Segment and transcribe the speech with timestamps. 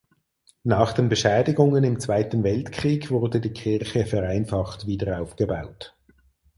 [0.63, 5.95] Nach den Beschädigungen im Zweiten Weltkrieg wurde die Kirche vereinfacht wieder aufgebaut.